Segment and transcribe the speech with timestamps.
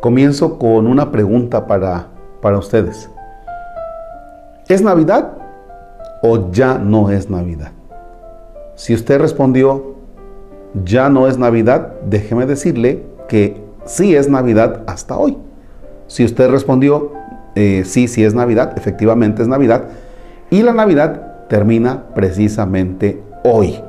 [0.00, 2.08] comienzo con una pregunta para,
[2.40, 3.10] para ustedes.
[4.68, 5.32] ¿Es Navidad
[6.22, 7.72] o ya no es Navidad?
[8.74, 9.96] Si usted respondió,
[10.84, 15.36] ya no es Navidad, déjeme decirle que sí es Navidad hasta hoy.
[16.06, 17.12] Si usted respondió,
[17.54, 19.84] eh, sí, sí es Navidad, efectivamente es Navidad,
[20.50, 23.80] y la Navidad termina precisamente hoy.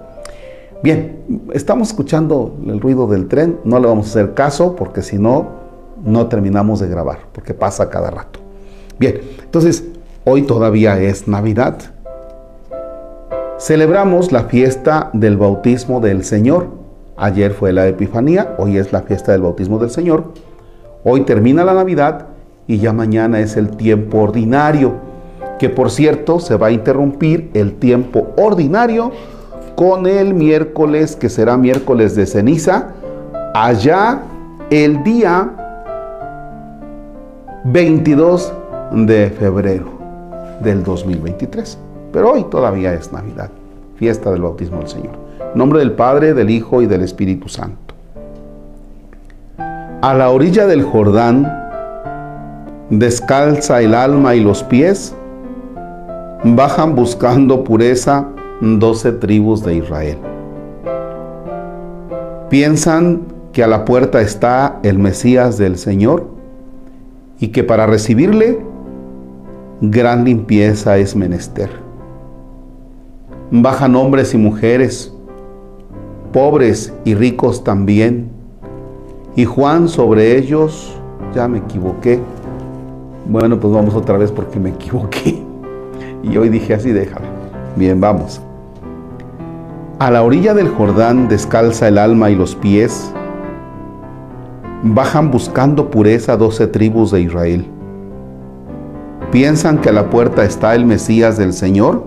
[0.81, 1.19] Bien,
[1.53, 5.58] estamos escuchando el ruido del tren, no le vamos a hacer caso porque si no,
[6.03, 8.39] no terminamos de grabar, porque pasa cada rato.
[8.99, 9.84] Bien, entonces,
[10.25, 11.77] hoy todavía es Navidad.
[13.58, 16.67] Celebramos la fiesta del bautismo del Señor.
[17.17, 20.34] Ayer fue la Epifanía, hoy es la fiesta del bautismo del Señor.
[21.03, 22.27] Hoy termina la Navidad
[22.67, 24.94] y ya mañana es el tiempo ordinario,
[25.58, 29.11] que por cierto se va a interrumpir el tiempo ordinario
[29.75, 32.89] con el miércoles, que será miércoles de ceniza,
[33.53, 34.22] allá
[34.69, 35.58] el día
[37.72, 38.52] 22
[38.94, 39.86] de febrero
[40.62, 41.78] del 2023.
[42.12, 43.52] Pero hoy todavía es Navidad,
[43.95, 45.12] fiesta del bautismo del Señor.
[45.53, 47.94] Nombre del Padre, del Hijo y del Espíritu Santo.
[50.02, 51.47] A la orilla del Jordán,
[52.90, 55.14] descalza el alma y los pies,
[56.44, 58.30] bajan buscando pureza
[58.62, 60.17] doce tribus de Israel.
[62.50, 63.22] Piensan
[63.53, 66.38] que a la puerta está el Mesías del Señor
[67.39, 68.59] y que para recibirle
[69.81, 71.69] gran limpieza es menester.
[73.51, 75.13] Bajan hombres y mujeres,
[76.31, 78.29] pobres y ricos también,
[79.35, 80.95] y Juan sobre ellos,
[81.33, 82.19] ya me equivoqué.
[83.27, 85.41] Bueno, pues vamos otra vez porque me equivoqué.
[86.21, 87.25] Y hoy dije así, déjalo.
[87.77, 88.41] Bien, vamos.
[89.99, 93.13] A la orilla del Jordán descalza el alma y los pies.
[94.84, 97.66] Bajan buscando pureza doce tribus de Israel.
[99.31, 102.06] Piensan que a la puerta está el Mesías del Señor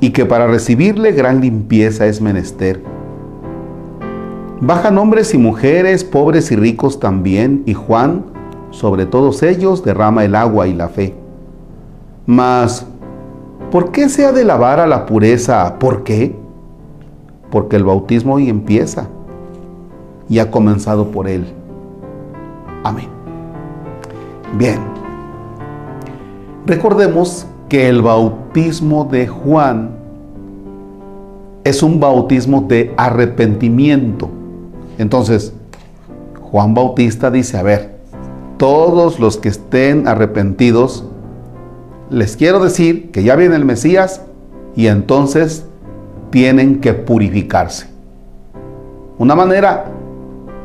[0.00, 2.82] y que para recibirle gran limpieza es menester.
[4.60, 8.24] Bajan hombres y mujeres, pobres y ricos también, y Juan,
[8.70, 11.14] sobre todos ellos, derrama el agua y la fe.
[12.26, 12.86] Mas,
[13.70, 15.78] ¿por qué se ha de lavar a la pureza?
[15.78, 16.34] ¿Por qué?
[17.54, 19.06] porque el bautismo hoy empieza
[20.28, 21.44] y ha comenzado por Él.
[22.82, 23.08] Amén.
[24.58, 24.78] Bien,
[26.66, 29.90] recordemos que el bautismo de Juan
[31.64, 34.28] es un bautismo de arrepentimiento.
[34.98, 35.52] Entonces,
[36.40, 37.96] Juan Bautista dice, a ver,
[38.58, 41.04] todos los que estén arrepentidos,
[42.10, 44.20] les quiero decir que ya viene el Mesías
[44.76, 45.64] y entonces
[46.30, 47.88] tienen que purificarse.
[49.18, 49.86] Una manera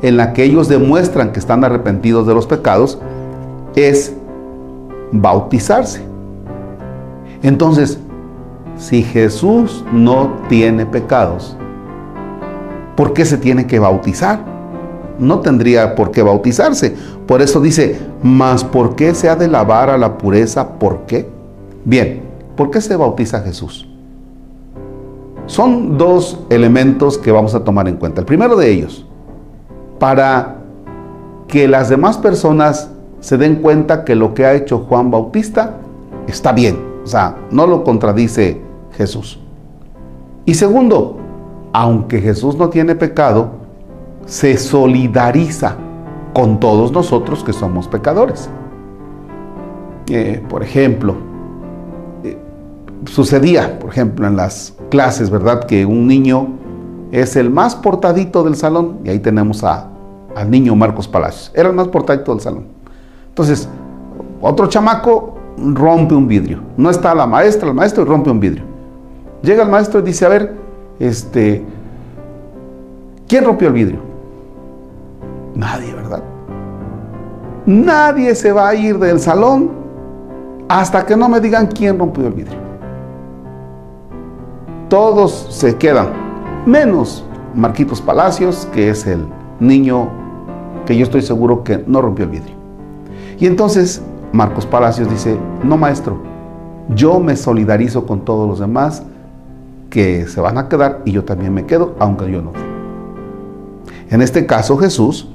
[0.01, 2.99] en la que ellos demuestran que están arrepentidos de los pecados
[3.75, 4.13] es
[5.11, 6.01] bautizarse.
[7.41, 7.99] Entonces,
[8.77, 11.55] si Jesús no tiene pecados,
[12.95, 14.43] ¿por qué se tiene que bautizar?
[15.19, 16.95] No tendría por qué bautizarse.
[17.27, 20.79] Por eso dice, mas ¿por qué se ha de lavar a la pureza?
[20.79, 21.27] ¿Por qué?
[21.83, 22.21] Bien,
[22.55, 23.85] ¿por qué se bautiza Jesús?
[25.45, 28.21] Son dos elementos que vamos a tomar en cuenta.
[28.21, 29.05] El primero de ellos,
[29.99, 30.55] para
[31.47, 32.89] que las demás personas
[33.19, 35.75] se den cuenta que lo que ha hecho Juan Bautista
[36.27, 38.61] está bien, o sea, no lo contradice
[38.93, 39.39] Jesús.
[40.45, 41.17] Y segundo,
[41.73, 43.51] aunque Jesús no tiene pecado,
[44.25, 45.75] se solidariza
[46.33, 48.49] con todos nosotros que somos pecadores.
[50.07, 51.15] Eh, por ejemplo,
[53.05, 55.65] sucedía, por ejemplo, en las clases, ¿verdad?
[55.65, 56.47] Que un niño
[57.11, 59.88] es el más portadito del salón y ahí tenemos a,
[60.35, 61.51] al niño Marcos Palacios.
[61.53, 62.65] Era el más portadito del salón.
[63.29, 63.67] Entonces,
[64.41, 66.61] otro chamaco rompe un vidrio.
[66.77, 68.63] No está la maestra, el maestro rompe un vidrio.
[69.41, 70.55] Llega el maestro y dice, a ver,
[70.99, 71.63] este,
[73.27, 73.99] ¿quién rompió el vidrio?
[75.55, 76.23] Nadie, ¿verdad?
[77.65, 79.71] Nadie se va a ir del salón
[80.67, 82.69] hasta que no me digan quién rompió el vidrio
[84.89, 86.09] todos se quedan,
[86.65, 89.25] menos Marquitos Palacios, que es el
[89.59, 90.09] niño
[90.89, 92.55] que yo estoy seguro que no rompió el vidrio.
[93.39, 94.01] Y entonces
[94.33, 96.17] Marcos Palacios dice, no maestro,
[96.95, 99.03] yo me solidarizo con todos los demás
[99.91, 102.53] que se van a quedar y yo también me quedo, aunque yo no.
[104.09, 105.29] En este caso Jesús,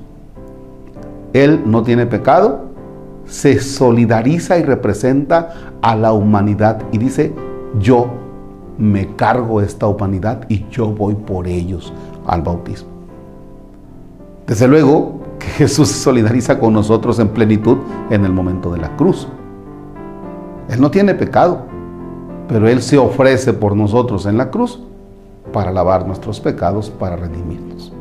[1.32, 2.64] Él no tiene pecado,
[3.24, 7.32] se solidariza y representa a la humanidad y dice,
[7.78, 8.08] yo
[8.76, 11.92] me cargo esta humanidad y yo voy por ellos
[12.26, 12.88] al bautismo.
[14.48, 17.78] Desde luego que Jesús se solidariza con nosotros en plenitud
[18.10, 19.28] en el momento de la cruz.
[20.68, 21.66] Él no tiene pecado,
[22.48, 24.80] pero Él se ofrece por nosotros en la cruz
[25.52, 27.92] para lavar nuestros pecados, para redimirnos.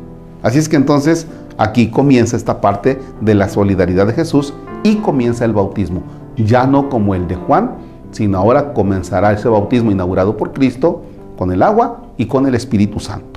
[0.42, 1.26] Así es que entonces
[1.56, 6.02] aquí comienza esta parte de la solidaridad de Jesús y comienza el bautismo,
[6.36, 7.76] ya no como el de Juan,
[8.10, 11.02] sino ahora comenzará ese bautismo inaugurado por Cristo
[11.36, 13.33] con el agua y con el Espíritu Santo.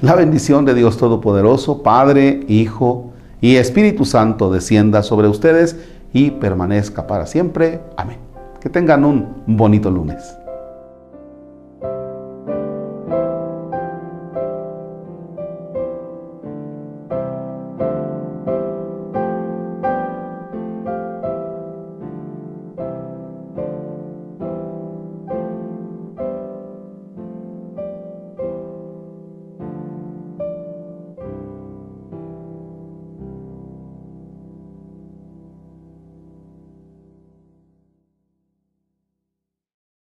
[0.00, 3.12] La bendición de Dios Todopoderoso, Padre, Hijo
[3.42, 5.76] y Espíritu Santo descienda sobre ustedes
[6.14, 7.82] y permanezca para siempre.
[7.98, 8.16] Amén.
[8.62, 10.39] Que tengan un bonito lunes.